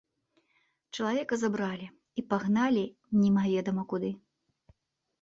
[0.95, 2.85] Чалавека забралі і пагналі
[3.23, 4.11] немаведама куды.